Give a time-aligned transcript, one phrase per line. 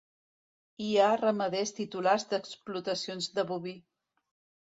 [0.83, 3.75] Hi ha ramaders titulars d'explotacions de boví.